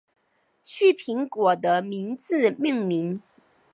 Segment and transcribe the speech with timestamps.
[0.63, 3.21] 旭苹果的名字命名。